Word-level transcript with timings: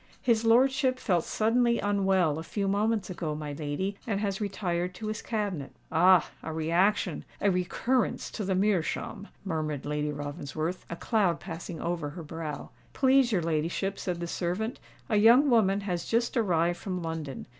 "His 0.23 0.43
lordship 0.43 0.97
felt 0.97 1.25
suddenly 1.25 1.77
unwell 1.77 2.39
a 2.39 2.43
few 2.43 2.67
moments 2.67 3.11
ago, 3.11 3.35
my 3.35 3.53
lady, 3.53 3.97
and 4.07 4.19
has 4.19 4.41
retired 4.41 4.95
to 4.95 5.05
his 5.09 5.21
cabinet." 5.21 5.73
"Ah! 5.91 6.27
a 6.41 6.51
reaction—a 6.51 7.51
recurrence 7.51 8.31
to 8.31 8.43
the 8.43 8.55
meerschaum!" 8.55 9.27
murmured 9.45 9.85
Lady 9.85 10.11
Ravensworth, 10.11 10.87
a 10.89 10.95
cloud 10.95 11.39
passing 11.39 11.79
over 11.79 12.09
her 12.09 12.23
brow. 12.23 12.71
"Please 12.93 13.31
your 13.31 13.43
ladyship," 13.43 13.99
said 13.99 14.19
the 14.19 14.25
servant, 14.25 14.79
"a 15.07 15.17
young 15.17 15.51
woman 15.51 15.81
has 15.81 16.03
just 16.05 16.35
arrived 16.35 16.79
from 16.79 17.03
London. 17.03 17.45